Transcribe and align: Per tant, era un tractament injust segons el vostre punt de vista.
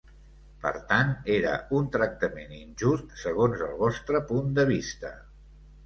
Per 0.61 0.71
tant, 0.93 1.11
era 1.33 1.51
un 1.81 1.91
tractament 1.97 2.57
injust 2.63 3.15
segons 3.27 3.65
el 3.71 3.79
vostre 3.87 4.27
punt 4.35 4.53
de 4.61 4.71
vista. 4.77 5.19